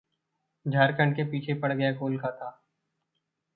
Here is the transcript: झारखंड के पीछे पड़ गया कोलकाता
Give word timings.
झारखंड 0.65 1.15
के 1.15 1.23
पीछे 1.23 1.53
पड़ 1.53 1.71
गया 1.73 1.93
कोलकाता 1.93 2.49